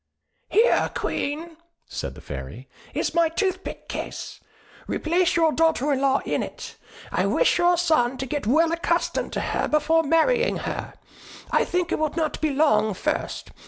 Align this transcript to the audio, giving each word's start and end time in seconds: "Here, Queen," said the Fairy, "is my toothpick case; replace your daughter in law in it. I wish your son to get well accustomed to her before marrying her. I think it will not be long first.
"Here, 0.49 0.89
Queen," 0.95 1.57
said 1.87 2.15
the 2.15 2.21
Fairy, 2.21 2.67
"is 2.91 3.13
my 3.13 3.29
toothpick 3.29 3.87
case; 3.87 4.39
replace 4.87 5.35
your 5.35 5.51
daughter 5.51 5.93
in 5.93 6.01
law 6.01 6.21
in 6.25 6.41
it. 6.41 6.75
I 7.11 7.27
wish 7.27 7.59
your 7.59 7.77
son 7.77 8.17
to 8.17 8.25
get 8.25 8.47
well 8.47 8.71
accustomed 8.71 9.31
to 9.33 9.41
her 9.41 9.67
before 9.67 10.01
marrying 10.01 10.57
her. 10.65 10.95
I 11.51 11.65
think 11.65 11.91
it 11.91 11.99
will 11.99 12.15
not 12.17 12.41
be 12.41 12.49
long 12.49 12.95
first. 12.95 13.51